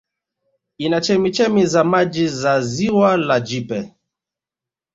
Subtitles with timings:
[0.77, 3.95] Ina chemchemi za maji za Ziwa la Jipe